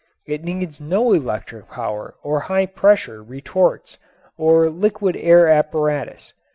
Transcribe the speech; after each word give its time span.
It 0.25 0.43
needs 0.43 0.81
no 0.81 1.13
electric 1.13 1.69
power 1.69 2.15
or 2.23 2.39
high 2.39 2.65
pressure 2.65 3.21
retorts 3.21 3.99
or 4.35 4.67
liquid 4.67 5.15
air 5.15 5.47
apparatus. 5.47 6.33